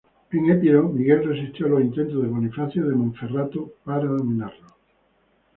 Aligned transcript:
En 0.31 0.49
Epiro, 0.49 0.89
Miguel 0.89 1.23
resistió 1.23 1.67
a 1.67 1.69
los 1.69 1.81
intentos 1.81 2.23
de 2.23 2.27
Bonifacio 2.27 2.89
de 2.89 2.95
Montferrato 2.95 3.69
para 3.85 4.05
dominarlo. 4.07 4.67